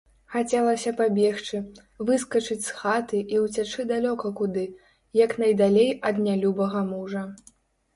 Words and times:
Хацелася 0.35 0.93
пабегчы, 1.01 1.59
выскачыць 2.07 2.59
з 2.69 2.79
хаты 2.79 3.21
і 3.37 3.45
ўцячы 3.45 3.89
далёка 3.95 4.35
куды, 4.43 4.67
як 5.25 5.41
найдалей 5.47 5.97
ад 6.13 6.27
нялюбага 6.29 6.89
мужа. 6.95 7.29